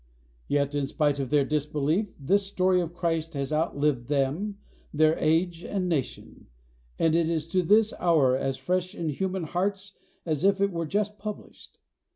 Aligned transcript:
Yet 0.47 0.73
in 0.73 0.87
spite 0.87 1.19
of 1.19 1.29
their 1.29 1.45
disbelief, 1.45 2.11
this 2.19 2.47
story 2.47 2.81
of 2.81 2.91
Christ 2.95 3.35
has 3.35 3.53
outlived 3.53 4.07
them, 4.07 4.57
their 4.91 5.15
age 5.19 5.63
and 5.63 5.87
nation, 5.87 6.47
and 6.97 7.13
is 7.13 7.47
to 7.49 7.61
this 7.61 7.93
hour 7.99 8.35
as 8.35 8.57
fresh 8.57 8.95
in 8.95 9.09
human 9.09 9.43
hearts 9.43 9.93
as 10.25 10.43
if 10.43 10.59
it 10.59 10.71
were 10.71 10.87
just 10.87 11.19
published. 11.19 11.77